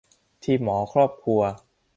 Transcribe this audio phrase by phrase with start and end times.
[0.43, 1.41] ทีมหมอครอบครัว